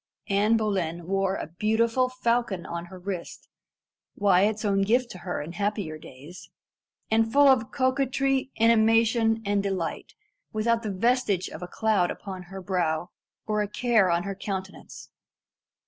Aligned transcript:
Anne 0.29 0.57
Boleyn 0.57 1.05
bore 1.05 1.35
a 1.35 1.45
beautiful 1.45 2.09
falcon 2.09 2.65
on 2.65 2.85
her 2.85 2.97
wrist 2.97 3.47
Wyat's 4.15 4.65
own 4.65 4.81
gift 4.81 5.11
to 5.11 5.19
her 5.19 5.43
in 5.43 5.51
happier 5.51 5.99
days 5.99 6.49
and 7.11 7.25
looked 7.25 7.33
full 7.33 7.47
of 7.47 7.71
coquetry, 7.71 8.49
animation, 8.59 9.43
and 9.45 9.61
delight 9.61 10.15
without 10.51 10.81
the 10.81 10.89
vestige 10.89 11.49
of 11.49 11.61
a 11.61 11.67
cloud 11.67 12.09
upon 12.09 12.41
her 12.49 12.63
brow, 12.63 13.11
or 13.45 13.61
a 13.61 13.67
care 13.67 14.09
on 14.09 14.23
her 14.23 14.33
countenance. 14.33 15.11